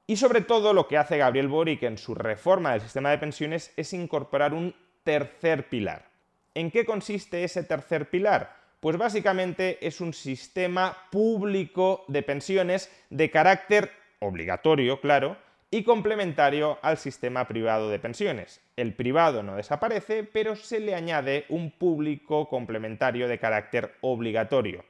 Y 0.08 0.18
sobre 0.18 0.42
todo 0.42 0.74
lo 0.74 0.88
que 0.88 0.98
hace 0.98 1.18
Gabriel 1.18 1.48
Boric 1.48 1.84
en 1.84 1.98
su 1.98 2.16
reforma 2.16 2.72
del 2.72 2.82
sistema 2.82 3.12
de 3.12 3.20
pensiones 3.20 3.72
es 3.78 3.94
incorporar 3.94 4.54
un 4.54 4.76
tercer 5.04 5.70
pilar. 5.70 6.06
¿En 6.54 6.72
qué 6.72 6.86
consiste 6.86 7.44
ese 7.44 7.64
tercer 7.64 8.10
pilar? 8.10 8.56
Pues 8.80 8.98
básicamente 8.98 9.86
es 9.86 10.02
un 10.02 10.12
sistema 10.12 10.98
público 11.12 12.04
de 12.08 12.24
pensiones 12.24 12.92
de 13.10 13.30
carácter 13.30 13.92
obligatorio, 14.20 15.00
claro, 15.00 15.38
y 15.74 15.84
complementario 15.84 16.78
al 16.82 16.98
sistema 16.98 17.48
privado 17.48 17.90
de 17.90 17.98
pensiones. 17.98 18.62
El 18.76 18.94
privado 18.94 19.42
no 19.42 19.56
desaparece, 19.56 20.26
pero 20.26 20.58
se 20.58 20.82
le 20.82 20.94
añade 20.94 21.46
un 21.48 21.72
público 21.72 22.50
complementario 22.50 23.30
de 23.30 23.40
carácter 23.40 23.96
obligatorio. 24.02 24.84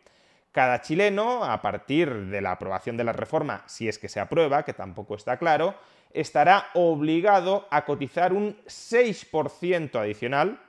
Cada 0.52 0.82
chileno, 0.82 1.46
a 1.46 1.62
partir 1.62 2.26
de 2.26 2.42
la 2.42 2.54
aprobación 2.54 2.98
de 2.98 3.04
la 3.04 3.14
reforma, 3.14 3.64
si 3.68 3.88
es 3.88 4.00
que 4.00 4.10
se 4.10 4.20
aprueba, 4.20 4.66
que 4.66 4.74
tampoco 4.74 5.16
está 5.16 5.38
claro, 5.38 5.76
estará 6.14 6.68
obligado 6.74 7.68
a 7.70 7.86
cotizar 7.86 8.34
un 8.34 8.58
6% 8.66 9.96
adicional, 10.00 10.60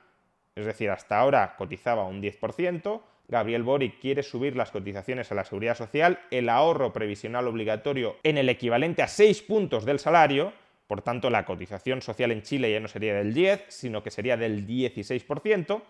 es 0.55 0.67
decir, 0.67 0.91
hasta 0.91 1.19
ahora 1.19 1.55
cotizaba 1.57 2.05
un 2.05 2.21
10%, 2.21 3.01
Gabriel 3.27 3.63
Boric 3.63 3.99
quiere 3.99 4.23
subir 4.23 4.55
las 4.55 4.71
cotizaciones 4.71 5.31
a 5.31 5.35
la 5.35 5.45
seguridad 5.45 5.77
social, 5.77 6.19
el 6.29 6.49
ahorro 6.49 6.91
previsional 6.93 7.47
obligatorio 7.47 8.17
en 8.23 8.37
el 8.37 8.49
equivalente 8.49 9.01
a 9.01 9.07
6 9.07 9.41
puntos 9.43 9.85
del 9.85 9.99
salario, 9.99 10.53
por 10.87 11.01
tanto 11.01 11.29
la 11.29 11.45
cotización 11.45 12.01
social 12.01 12.31
en 12.31 12.43
Chile 12.43 12.71
ya 12.71 12.79
no 12.79 12.87
sería 12.87 13.15
del 13.15 13.33
10, 13.33 13.65
sino 13.69 14.03
que 14.03 14.11
sería 14.11 14.37
del 14.37 14.67
16%, 14.67 15.81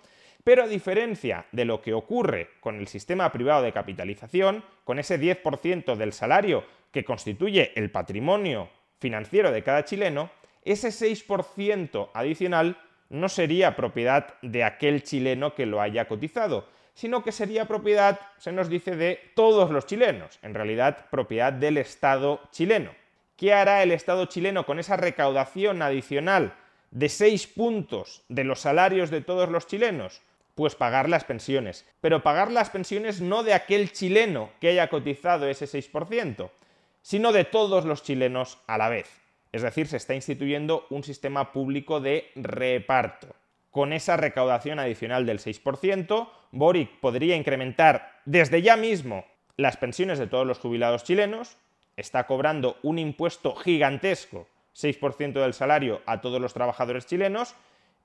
pero 0.43 0.63
a 0.63 0.67
diferencia 0.67 1.45
de 1.51 1.65
lo 1.65 1.81
que 1.81 1.93
ocurre 1.93 2.49
con 2.59 2.75
el 2.75 2.87
sistema 2.87 3.31
privado 3.31 3.63
de 3.63 3.71
capitalización, 3.71 4.63
con 4.83 4.99
ese 4.99 5.19
10% 5.19 5.95
del 5.95 6.13
salario 6.13 6.63
que 6.91 7.03
constituye 7.03 7.71
el 7.75 7.89
patrimonio 7.89 8.69
financiero 8.99 9.51
de 9.51 9.63
cada 9.63 9.85
chileno, 9.85 10.29
ese 10.63 10.89
6% 10.89 12.09
adicional 12.13 12.77
no 13.09 13.29
sería 13.29 13.75
propiedad 13.75 14.35
de 14.41 14.63
aquel 14.63 15.03
chileno 15.03 15.55
que 15.55 15.65
lo 15.65 15.81
haya 15.81 16.07
cotizado, 16.07 16.67
sino 16.93 17.23
que 17.23 17.31
sería 17.31 17.65
propiedad, 17.65 18.19
se 18.37 18.51
nos 18.51 18.69
dice, 18.69 18.95
de 18.95 19.19
todos 19.35 19.71
los 19.71 19.85
chilenos, 19.85 20.39
en 20.41 20.53
realidad 20.53 21.09
propiedad 21.09 21.53
del 21.53 21.77
Estado 21.77 22.41
chileno. 22.51 22.91
¿Qué 23.35 23.53
hará 23.53 23.81
el 23.83 23.91
Estado 23.91 24.25
chileno 24.25 24.65
con 24.65 24.79
esa 24.79 24.95
recaudación 24.95 25.81
adicional 25.81 26.53
de 26.91 27.09
6 27.09 27.47
puntos 27.47 28.23
de 28.29 28.43
los 28.43 28.59
salarios 28.59 29.09
de 29.09 29.21
todos 29.21 29.49
los 29.49 29.67
chilenos? 29.67 30.21
Pues 30.55 30.75
pagar 30.75 31.09
las 31.09 31.23
pensiones. 31.23 31.85
Pero 31.99 32.21
pagar 32.21 32.51
las 32.51 32.69
pensiones 32.69 33.21
no 33.21 33.41
de 33.41 33.55
aquel 33.55 33.91
chileno 33.91 34.51
que 34.61 34.69
haya 34.69 34.89
cotizado 34.89 35.47
ese 35.47 35.65
6%, 35.65 36.51
sino 37.01 37.31
de 37.31 37.43
todos 37.43 37.85
los 37.85 38.03
chilenos 38.03 38.59
a 38.67 38.77
la 38.77 38.89
vez. 38.89 39.09
Es 39.51 39.63
decir, 39.63 39.87
se 39.87 39.97
está 39.97 40.13
instituyendo 40.13 40.85
un 40.89 41.03
sistema 41.03 41.51
público 41.51 41.99
de 41.99 42.31
reparto. 42.35 43.35
Con 43.73 43.91
esa 43.91 44.15
recaudación 44.15 44.79
adicional 44.79 45.25
del 45.25 45.39
6%, 45.39 46.29
Boric 46.51 47.01
podría 47.01 47.35
incrementar 47.35 48.21
desde 48.23 48.61
ya 48.61 48.77
mismo 48.77 49.25
las 49.57 49.75
pensiones 49.75 50.17
de 50.17 50.27
todos 50.27 50.47
los 50.47 50.59
jubilados 50.59 51.03
chilenos, 51.03 51.57
está 51.97 52.25
cobrando 52.25 52.77
un 52.83 52.99
impuesto 52.99 53.53
gigantesco, 53.55 54.47
6% 54.73 55.33
del 55.33 55.53
salario 55.53 56.01
a 56.05 56.21
todos 56.21 56.39
los 56.39 56.53
trabajadores 56.53 57.05
chilenos, 57.05 57.55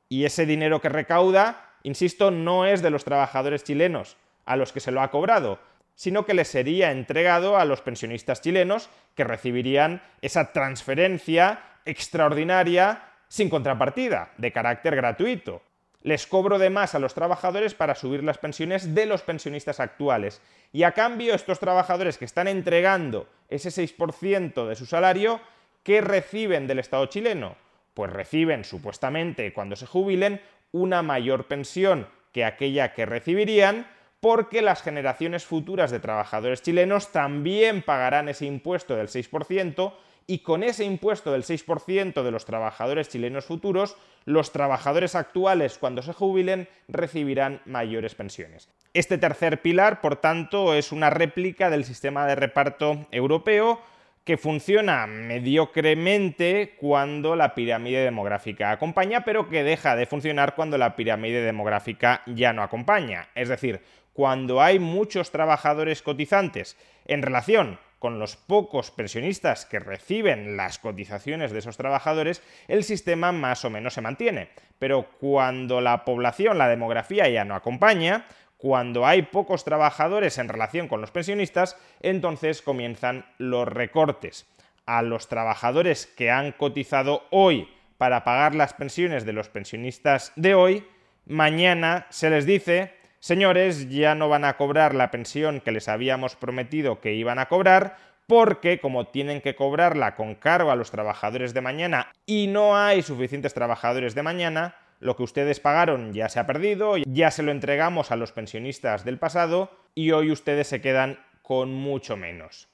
y 0.09 0.25
ese 0.25 0.45
dinero 0.45 0.81
que 0.81 0.89
recauda 0.89 1.69
insisto, 1.83 2.31
no 2.31 2.67
es 2.67 2.83
de 2.83 2.91
los 2.91 3.05
trabajadores 3.05 3.65
chilenos 3.65 4.17
a 4.45 4.57
los 4.57 4.73
que 4.73 4.81
se 4.81 4.91
lo 4.91 5.01
ha 5.03 5.11
cobrado, 5.11 5.59
sino 5.95 6.25
que 6.25 6.35
les 6.35 6.49
sería 6.49 6.93
entregado 6.93 7.57
a 7.57 7.65
los 7.65 7.81
pensionistas 7.81 8.41
chilenos 8.41 8.89
que 9.15 9.25
recibirían 9.25 10.03
esa 10.23 10.53
transferencia 10.53 11.61
extraordinaria 11.85 13.03
sin 13.29 13.49
contrapartida, 13.49 14.33
de 14.39 14.53
carácter 14.53 14.97
gratuito. 14.97 15.63
Les 16.03 16.27
cobro 16.27 16.59
de 16.59 16.71
más 16.71 16.95
a 16.95 16.99
los 16.99 17.15
trabajadores 17.15 17.75
para 17.75 17.95
subir 17.95 18.25
las 18.25 18.39
pensiones 18.39 18.95
de 18.95 19.07
los 19.07 19.23
pensionistas 19.23 19.81
actuales. 19.81 20.41
Y 20.73 20.85
a 20.85 20.93
cambio, 20.93 21.35
estos 21.35 21.59
trabajadores 21.59 22.19
que 22.19 22.25
están 22.25 22.49
entregando 22.49 23.29
ese 23.49 23.71
6% 23.71 24.67
de 24.67 24.77
su 24.77 24.87
salario, 24.87 25.41
¿qué 25.83 26.01
reciben 26.01 26.67
del 26.67 26.79
Estado 26.79 27.07
chileno? 27.07 27.57
Pues 27.95 28.13
reciben, 28.13 28.65
supuestamente, 28.65 29.53
cuando 29.53 29.77
se 29.77 29.87
jubilen, 29.87 30.41
una 30.73 31.03
mayor 31.03 31.47
pensión 31.47 32.07
que 32.33 32.45
aquella 32.45 32.95
que 32.95 33.07
recibirían, 33.07 33.87
porque 34.21 34.63
las 34.63 34.83
generaciones 34.83 35.45
futuras 35.45 35.91
de 35.91 36.01
trabajadores 36.01 36.63
chilenos 36.63 37.13
también 37.13 37.83
pagarán 37.83 38.29
ese 38.29 38.47
impuesto 38.47 38.97
del 38.97 39.09
6% 39.09 39.93
y 40.31 40.41
con 40.41 40.63
ese 40.63 40.85
impuesto 40.85 41.33
del 41.33 41.43
6% 41.43 42.23
de 42.23 42.31
los 42.31 42.45
trabajadores 42.45 43.09
chilenos 43.09 43.47
futuros, 43.47 43.97
los 44.27 44.53
trabajadores 44.53 45.15
actuales 45.15 45.79
cuando 45.79 46.03
se 46.03 46.13
jubilen 46.13 46.69
recibirán 46.87 47.63
mayores 47.65 48.15
pensiones. 48.15 48.69
Este 48.93 49.17
tercer 49.17 49.63
pilar, 49.63 50.03
por 50.03 50.17
tanto, 50.17 50.75
es 50.75 50.93
una 50.93 51.09
réplica 51.09 51.71
del 51.71 51.85
sistema 51.85 52.27
de 52.27 52.35
reparto 52.35 53.07
europeo, 53.11 53.81
que 54.25 54.37
funciona 54.37 55.07
mediocremente 55.07 56.75
cuando 56.79 57.35
la 57.35 57.55
pirámide 57.55 58.05
demográfica 58.05 58.71
acompaña, 58.71 59.25
pero 59.25 59.49
que 59.49 59.64
deja 59.64 59.97
de 59.97 60.05
funcionar 60.05 60.55
cuando 60.55 60.77
la 60.77 60.95
pirámide 60.95 61.41
demográfica 61.41 62.21
ya 62.27 62.53
no 62.53 62.62
acompaña. 62.62 63.31
Es 63.35 63.49
decir, 63.49 63.81
cuando 64.12 64.61
hay 64.61 64.79
muchos 64.79 65.31
trabajadores 65.31 66.03
cotizantes 66.03 66.77
en 67.07 67.23
relación 67.23 67.79
con 67.99 68.19
los 68.19 68.37
pocos 68.37 68.91
pensionistas 68.91 69.67
que 69.67 69.79
reciben 69.79 70.57
las 70.57 70.79
cotizaciones 70.79 71.53
de 71.53 71.59
esos 71.59 71.77
trabajadores, 71.77 72.43
el 72.69 72.85
sistema 72.85 73.33
más 73.33 73.65
o 73.65 73.71
menos 73.71 73.95
se 73.95 74.01
mantiene. 74.01 74.51
Pero 74.79 75.09
cuando 75.21 75.81
la 75.81 76.05
población, 76.05 76.59
la 76.59 76.69
demografía 76.69 77.29
ya 77.29 77.45
no 77.45 77.55
acompaña, 77.55 78.27
cuando 78.57 79.07
hay 79.07 79.23
pocos 79.23 79.65
trabajadores 79.65 80.37
en 80.39 80.49
relación 80.49 80.89
con 80.89 81.01
los 81.01 81.13
pensionistas, 81.13 81.77
entonces 82.01 82.61
comienzan 82.61 83.25
los 83.39 83.69
recortes. 83.69 84.47
A 84.85 85.03
los 85.03 85.29
trabajadores 85.29 86.07
que 86.07 86.31
han 86.31 86.53
cotizado 86.53 87.25
hoy 87.31 87.69
para 87.99 88.25
pagar 88.25 88.55
las 88.55 88.75
pensiones 88.75 89.25
de 89.25 89.33
los 89.33 89.49
pensionistas 89.49 90.33
de 90.35 90.55
hoy, 90.55 90.87
mañana 91.27 92.07
se 92.11 92.31
les 92.31 92.47
dice, 92.47 92.98
señores, 93.20 93.88
ya 93.88 94.14
no 94.14 94.28
van 94.28 94.44
a 94.44 94.57
cobrar 94.57 94.94
la 94.94 95.11
pensión 95.11 95.61
que 95.61 95.72
les 95.72 95.88
habíamos 95.88 96.37
prometido 96.37 97.00
que 97.00 97.14
iban 97.14 97.38
a 97.38 97.46
cobrar, 97.46 97.96
porque 98.26 98.78
como 98.78 99.07
tienen 99.09 99.40
que 99.40 99.57
cobrarla 99.57 100.14
con 100.14 100.35
cargo 100.35 100.70
a 100.70 100.76
los 100.76 100.90
trabajadores 100.90 101.54
de 101.54 101.62
mañana 101.62 102.12
y 102.26 102.46
no 102.46 102.76
hay 102.76 103.02
suficientes 103.02 103.54
trabajadores 103.54 104.14
de 104.14 104.22
mañana, 104.22 104.76
lo 105.00 105.16
que 105.16 105.22
ustedes 105.22 105.61
pagaron 105.61 106.12
ya 106.12 106.28
se 106.28 106.38
ha 106.38 106.46
perdido, 106.46 106.96
ya 106.98 107.31
se 107.31 107.42
lo 107.42 107.52
entregamos 107.52 108.11
a 108.11 108.16
los 108.16 108.33
pensionistas 108.33 109.04
del 109.04 109.18
pasado 109.18 109.70
y 109.94 110.11
hoy 110.11 110.31
ustedes 110.31 110.66
se 110.68 110.81
quedan 110.81 111.18
con 111.42 111.72
mucho 111.72 112.16
menos. 112.16 112.68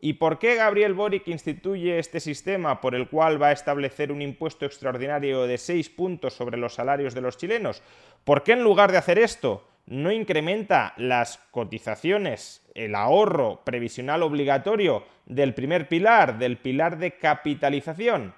¿Y 0.00 0.14
por 0.14 0.38
qué 0.38 0.54
Gabriel 0.54 0.94
Boric 0.94 1.26
instituye 1.26 1.98
este 1.98 2.20
sistema 2.20 2.80
por 2.80 2.94
el 2.94 3.08
cual 3.08 3.42
va 3.42 3.48
a 3.48 3.52
establecer 3.52 4.12
un 4.12 4.22
impuesto 4.22 4.64
extraordinario 4.64 5.46
de 5.46 5.58
6 5.58 5.90
puntos 5.90 6.34
sobre 6.34 6.56
los 6.56 6.74
salarios 6.74 7.14
de 7.14 7.20
los 7.20 7.36
chilenos? 7.36 7.82
¿Por 8.24 8.44
qué 8.44 8.52
en 8.52 8.62
lugar 8.62 8.92
de 8.92 8.98
hacer 8.98 9.18
esto 9.18 9.66
no 9.88 10.12
incrementa 10.12 10.92
las 10.98 11.38
cotizaciones, 11.50 12.62
el 12.74 12.94
ahorro 12.94 13.62
previsional 13.64 14.22
obligatorio 14.22 15.04
del 15.24 15.54
primer 15.54 15.88
pilar, 15.88 16.38
del 16.38 16.58
pilar 16.58 16.98
de 16.98 17.16
capitalización? 17.16 18.34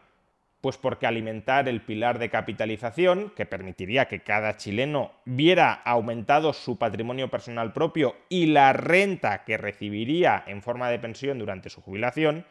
Pues 0.60 0.76
porque 0.76 1.06
alimentar 1.06 1.68
el 1.68 1.80
pilar 1.80 2.20
de 2.20 2.30
capitalización, 2.30 3.32
que 3.34 3.46
permitiría 3.46 4.06
que 4.06 4.20
cada 4.20 4.58
chileno 4.58 5.12
viera 5.24 5.72
aumentado 5.72 6.52
su 6.52 6.78
patrimonio 6.78 7.30
personal 7.30 7.72
propio 7.72 8.14
y 8.28 8.46
la 8.46 8.72
renta 8.72 9.44
que 9.44 9.56
recibiría 9.56 10.44
en 10.46 10.62
forma 10.62 10.88
de 10.88 11.00
pensión 11.00 11.38
durante 11.38 11.70
su 11.70 11.80
jubilación, 11.80 12.46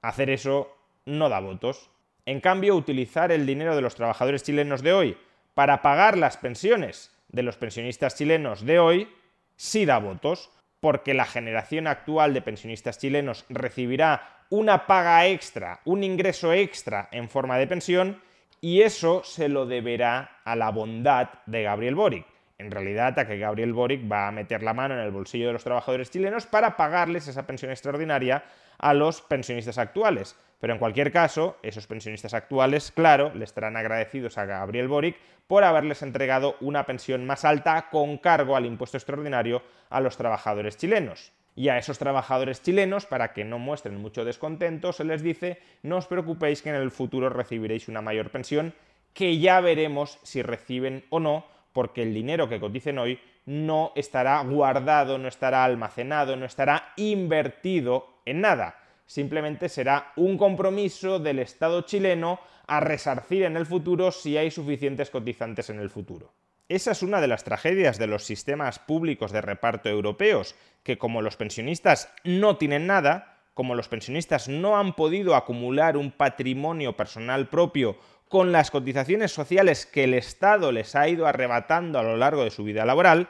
hacer 0.00 0.30
eso 0.30 0.74
no 1.04 1.28
da 1.28 1.40
votos. 1.40 1.90
En 2.24 2.40
cambio, 2.40 2.74
utilizar 2.74 3.32
el 3.32 3.44
dinero 3.44 3.76
de 3.76 3.82
los 3.82 3.96
trabajadores 3.96 4.44
chilenos 4.44 4.82
de 4.82 4.92
hoy 4.92 5.18
para 5.52 5.82
pagar 5.82 6.16
las 6.16 6.36
pensiones 6.38 7.10
de 7.32 7.42
los 7.42 7.56
pensionistas 7.56 8.16
chilenos 8.16 8.64
de 8.64 8.78
hoy 8.78 9.08
sí 9.56 9.84
da 9.84 9.98
votos, 9.98 10.50
porque 10.80 11.14
la 11.14 11.26
generación 11.26 11.86
actual 11.86 12.32
de 12.34 12.42
pensionistas 12.42 12.98
chilenos 12.98 13.44
recibirá 13.48 14.44
una 14.48 14.86
paga 14.86 15.26
extra, 15.26 15.80
un 15.84 16.02
ingreso 16.02 16.52
extra 16.52 17.08
en 17.12 17.28
forma 17.28 17.58
de 17.58 17.66
pensión 17.66 18.20
y 18.60 18.82
eso 18.82 19.22
se 19.24 19.48
lo 19.48 19.66
deberá 19.66 20.40
a 20.44 20.56
la 20.56 20.70
bondad 20.70 21.28
de 21.46 21.62
Gabriel 21.62 21.94
Boric. 21.94 22.26
En 22.60 22.70
realidad 22.70 23.18
a 23.18 23.26
que 23.26 23.38
Gabriel 23.38 23.72
Boric 23.72 24.02
va 24.10 24.28
a 24.28 24.32
meter 24.32 24.62
la 24.62 24.74
mano 24.74 24.92
en 24.92 25.00
el 25.00 25.10
bolsillo 25.10 25.46
de 25.46 25.54
los 25.54 25.64
trabajadores 25.64 26.10
chilenos 26.10 26.44
para 26.44 26.76
pagarles 26.76 27.26
esa 27.26 27.46
pensión 27.46 27.70
extraordinaria 27.70 28.44
a 28.76 28.92
los 28.92 29.22
pensionistas 29.22 29.78
actuales. 29.78 30.36
Pero 30.60 30.74
en 30.74 30.78
cualquier 30.78 31.10
caso, 31.10 31.56
esos 31.62 31.86
pensionistas 31.86 32.34
actuales, 32.34 32.92
claro, 32.92 33.32
le 33.34 33.44
estarán 33.44 33.78
agradecidos 33.78 34.36
a 34.36 34.44
Gabriel 34.44 34.88
Boric 34.88 35.16
por 35.46 35.64
haberles 35.64 36.02
entregado 36.02 36.56
una 36.60 36.84
pensión 36.84 37.24
más 37.24 37.46
alta 37.46 37.88
con 37.90 38.18
cargo 38.18 38.56
al 38.56 38.66
impuesto 38.66 38.98
extraordinario 38.98 39.62
a 39.88 40.02
los 40.02 40.18
trabajadores 40.18 40.76
chilenos. 40.76 41.32
Y 41.56 41.70
a 41.70 41.78
esos 41.78 41.98
trabajadores 41.98 42.62
chilenos, 42.62 43.06
para 43.06 43.32
que 43.32 43.42
no 43.42 43.58
muestren 43.58 43.96
mucho 43.96 44.26
descontento, 44.26 44.92
se 44.92 45.04
les 45.04 45.22
dice 45.22 45.60
no 45.82 45.96
os 45.96 46.06
preocupéis 46.06 46.60
que 46.60 46.68
en 46.68 46.74
el 46.74 46.90
futuro 46.90 47.30
recibiréis 47.30 47.88
una 47.88 48.02
mayor 48.02 48.28
pensión, 48.30 48.74
que 49.14 49.38
ya 49.38 49.62
veremos 49.62 50.18
si 50.22 50.42
reciben 50.42 51.04
o 51.08 51.20
no, 51.20 51.46
porque 51.72 52.02
el 52.02 52.14
dinero 52.14 52.48
que 52.48 52.60
coticen 52.60 52.98
hoy 52.98 53.20
no 53.46 53.92
estará 53.94 54.42
guardado, 54.42 55.18
no 55.18 55.28
estará 55.28 55.64
almacenado, 55.64 56.36
no 56.36 56.46
estará 56.46 56.92
invertido 56.96 58.20
en 58.24 58.40
nada. 58.40 58.78
Simplemente 59.06 59.68
será 59.68 60.12
un 60.16 60.38
compromiso 60.38 61.18
del 61.18 61.40
Estado 61.40 61.82
chileno 61.82 62.40
a 62.66 62.80
resarcir 62.80 63.42
en 63.42 63.56
el 63.56 63.66
futuro 63.66 64.12
si 64.12 64.36
hay 64.36 64.50
suficientes 64.50 65.10
cotizantes 65.10 65.70
en 65.70 65.80
el 65.80 65.90
futuro. 65.90 66.32
Esa 66.68 66.92
es 66.92 67.02
una 67.02 67.20
de 67.20 67.26
las 67.26 67.42
tragedias 67.42 67.98
de 67.98 68.06
los 68.06 68.22
sistemas 68.22 68.78
públicos 68.78 69.32
de 69.32 69.40
reparto 69.40 69.88
europeos, 69.88 70.54
que 70.84 70.98
como 70.98 71.20
los 71.20 71.36
pensionistas 71.36 72.12
no 72.22 72.58
tienen 72.58 72.86
nada, 72.86 73.38
como 73.54 73.74
los 73.74 73.88
pensionistas 73.88 74.48
no 74.48 74.78
han 74.78 74.94
podido 74.94 75.34
acumular 75.34 75.96
un 75.96 76.12
patrimonio 76.12 76.96
personal 76.96 77.48
propio 77.48 77.98
con 78.30 78.52
las 78.52 78.70
cotizaciones 78.70 79.32
sociales 79.32 79.86
que 79.86 80.04
el 80.04 80.14
Estado 80.14 80.70
les 80.70 80.94
ha 80.94 81.08
ido 81.08 81.26
arrebatando 81.26 81.98
a 81.98 82.04
lo 82.04 82.16
largo 82.16 82.44
de 82.44 82.52
su 82.52 82.62
vida 82.62 82.84
laboral, 82.84 83.28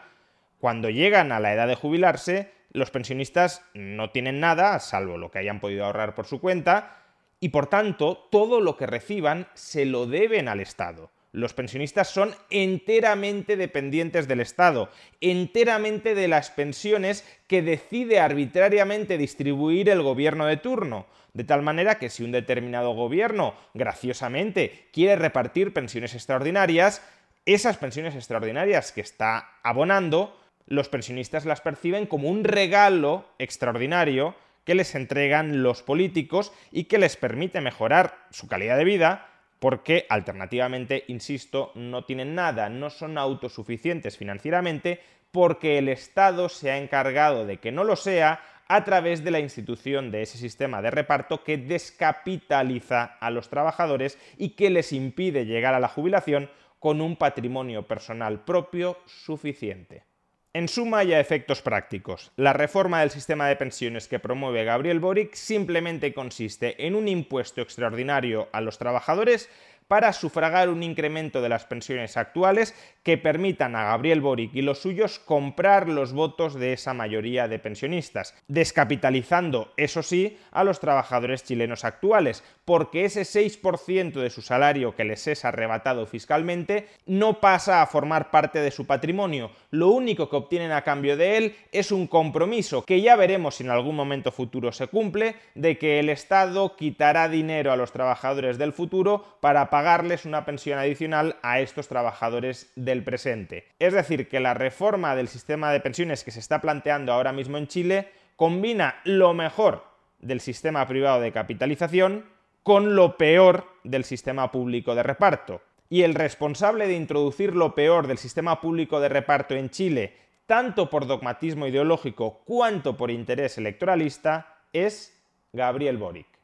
cuando 0.59 0.91
llegan 0.91 1.33
a 1.33 1.41
la 1.41 1.55
edad 1.55 1.67
de 1.67 1.75
jubilarse, 1.75 2.53
los 2.71 2.91
pensionistas 2.91 3.65
no 3.73 4.11
tienen 4.11 4.41
nada, 4.41 4.79
salvo 4.79 5.17
lo 5.17 5.31
que 5.31 5.39
hayan 5.39 5.59
podido 5.59 5.87
ahorrar 5.87 6.15
por 6.15 6.27
su 6.27 6.39
cuenta, 6.39 6.99
y 7.41 7.49
por 7.49 7.69
tanto 7.69 8.29
todo 8.31 8.61
lo 8.61 8.77
que 8.77 8.87
reciban 8.87 9.49
se 9.55 9.87
lo 9.87 10.05
deben 10.05 10.49
al 10.49 10.61
Estado. 10.61 11.11
Los 11.33 11.55
pensionistas 11.55 12.09
son 12.09 12.35
enteramente 12.51 13.57
dependientes 13.57 14.27
del 14.27 14.40
Estado, 14.40 14.90
enteramente 15.21 16.16
de 16.16 16.27
las 16.27 16.51
pensiones 16.51 17.25
que 17.47 17.62
decide 17.62 18.19
arbitrariamente 18.19 19.16
distribuir 19.16 19.88
el 19.88 20.03
gobierno 20.03 20.47
de 20.47 20.57
turno. 20.57 21.07
De 21.33 21.45
tal 21.45 21.62
manera 21.62 21.99
que 21.99 22.11
si 22.11 22.25
un 22.25 22.33
determinado 22.33 22.95
gobierno, 22.95 23.55
graciosamente, 23.75 24.88
quiere 24.93 25.14
repartir 25.14 25.73
pensiones 25.73 26.14
extraordinarias, 26.14 27.01
esas 27.47 27.77
pensiones 27.77 28.16
extraordinarias 28.16 28.90
que 28.90 29.01
está 29.01 29.53
abonando, 29.62 30.37
los 30.66 30.88
pensionistas 30.88 31.47
las 31.47 31.61
perciben 31.61 32.07
como 32.07 32.29
un 32.29 32.43
regalo 32.43 33.25
extraordinario 33.38 34.35
que 34.64 34.75
les 34.75 34.97
entregan 34.97 35.62
los 35.62 35.83
políticos 35.83 36.53
y 36.73 36.85
que 36.85 36.99
les 36.99 37.16
permite 37.16 37.61
mejorar 37.61 38.27
su 38.31 38.49
calidad 38.49 38.77
de 38.77 38.85
vida 38.85 39.30
porque 39.61 40.07
alternativamente, 40.09 41.05
insisto, 41.07 41.70
no 41.77 42.05
tienen 42.05 42.35
nada, 42.35 42.68
no 42.68 42.90
son 42.90 43.18
autosuficientes 43.18 44.16
financieramente 44.16 45.01
porque 45.31 45.79
el 45.79 45.88
Estado 45.88 46.49
se 46.49 46.73
ha 46.73 46.79
encargado 46.79 47.46
de 47.46 47.59
que 47.59 47.70
no 47.70 47.85
lo 47.85 47.94
sea 47.94 48.40
a 48.66 48.85
través 48.85 49.23
de 49.23 49.31
la 49.31 49.40
institución 49.40 50.11
de 50.11 50.23
ese 50.23 50.38
sistema 50.38 50.81
de 50.81 50.90
reparto 50.90 51.44
que 51.44 51.59
descapitaliza 51.59 53.16
a 53.20 53.31
los 53.31 53.49
trabajadores 53.49 54.18
y 54.38 54.51
que 54.51 54.70
les 54.70 54.92
impide 54.92 55.44
llegar 55.44 55.75
a 55.75 55.81
la 55.81 55.88
jubilación 55.88 56.51
con 56.79 57.01
un 57.01 57.16
patrimonio 57.16 57.87
personal 57.87 58.44
propio 58.44 58.96
suficiente. 59.07 60.10
En 60.53 60.67
suma 60.67 61.05
y 61.05 61.13
a 61.13 61.21
efectos 61.21 61.63
prácticos, 61.63 62.33
la 62.35 62.53
reforma 62.53 62.99
del 62.99 63.11
sistema 63.11 63.47
de 63.47 63.55
pensiones 63.55 64.09
que 64.09 64.19
promueve 64.19 64.65
Gabriel 64.65 64.99
Boric 64.99 65.35
simplemente 65.35 66.13
consiste 66.13 66.89
en 66.89 66.97
un 66.97 67.07
impuesto 67.07 67.61
extraordinario 67.61 68.49
a 68.51 68.61
los 68.61 68.77
trabajadores 68.77 69.49
para 69.87 70.13
sufragar 70.13 70.69
un 70.69 70.83
incremento 70.83 71.41
de 71.41 71.51
las 71.51 71.67
pensiones 71.67 72.17
actuales 72.17 72.75
que 73.03 73.19
permitan 73.19 73.77
a 73.77 73.85
Gabriel 73.85 74.21
Boric 74.21 74.55
y 74.55 74.63
los 74.63 74.81
suyos 74.81 75.19
comprar 75.19 75.89
los 75.89 76.13
votos 76.13 76.55
de 76.55 76.73
esa 76.73 76.95
mayoría 76.95 77.49
de 77.49 77.59
pensionistas, 77.59 78.35
descapitalizando, 78.49 79.73
eso 79.77 80.03
sí, 80.03 80.39
a 80.51 80.65
los 80.65 80.81
trabajadores 80.81 81.45
chilenos 81.45 81.85
actuales, 81.85 82.43
porque 82.65 83.05
ese 83.05 83.23
6% 83.23 84.13
de 84.13 84.31
su 84.31 84.41
salario 84.41 84.95
que 84.95 85.05
les 85.05 85.27
es 85.27 85.45
arrebatado 85.45 86.07
fiscalmente 86.07 86.89
no 87.07 87.41
pasa 87.41 87.83
a 87.83 87.87
formar 87.87 88.31
parte 88.31 88.61
de 88.61 88.71
su 88.71 88.87
patrimonio, 88.87 89.51
lo 89.71 89.89
único 89.89 90.31
que 90.31 90.37
obtienen 90.37 90.73
a 90.73 90.83
cambio 90.83 91.17
de 91.17 91.37
él 91.37 91.57
es 91.73 91.93
un 91.93 92.07
compromiso, 92.07 92.85
que 92.85 93.01
ya 93.01 93.17
veremos 93.17 93.57
si 93.57 93.65
en 93.65 93.71
algún 93.71 93.97
momento 93.97 94.33
futuro 94.33 94.73
se 94.73 94.87
cumple, 94.87 95.35
de 95.55 95.79
que 95.79 95.99
el 95.99 96.09
Estado 96.09 96.77
quitará 96.77 97.29
dinero 97.29 97.73
a 97.73 97.77
los 97.77 97.93
trabajadores 97.93 98.57
del 98.57 98.73
futuro 98.73 99.25
para 99.41 99.69
pagar 99.69 99.91
pagarles 99.91 100.25
una 100.25 100.45
pensión 100.45 100.79
adicional 100.79 101.37
a 101.43 101.59
estos 101.59 101.89
trabajadores 101.89 102.71
del 102.90 103.05
presente. 103.05 103.66
Es 103.79 103.94
decir, 103.94 104.29
que 104.29 104.40
la 104.40 104.55
reforma 104.55 105.16
del 105.16 105.29
sistema 105.29 105.72
de 105.72 105.81
pensiones 105.81 106.22
que 106.24 106.31
se 106.31 106.40
está 106.40 106.61
planteando 106.61 107.12
ahora 107.12 107.33
mismo 107.33 107.59
en 107.59 107.66
Chile 107.66 108.09
combina 108.37 109.00
lo 109.05 109.35
mejor 109.35 109.85
del 110.20 110.40
sistema 110.40 110.87
privado 110.87 111.20
de 111.20 111.33
capitalización 111.33 112.24
con 112.62 112.94
lo 112.94 113.16
peor 113.16 113.66
del 113.85 114.05
sistema 114.05 114.53
público 114.53 114.94
de 114.94 115.03
reparto. 115.03 115.62
Y 115.88 116.03
el 116.03 116.14
responsable 116.14 116.87
de 116.87 116.94
introducir 116.94 117.57
lo 117.57 117.74
peor 117.74 118.07
del 118.07 118.18
sistema 118.18 118.61
público 118.61 119.00
de 119.00 119.09
reparto 119.09 119.55
en 119.55 119.70
Chile, 119.70 120.14
tanto 120.46 120.88
por 120.88 121.07
dogmatismo 121.07 121.66
ideológico 121.66 122.42
cuanto 122.44 122.96
por 122.96 123.11
interés 123.11 123.59
electoralista, 123.59 124.59
es 124.72 125.20
Gabriel 125.53 125.96
Boric. 125.96 126.39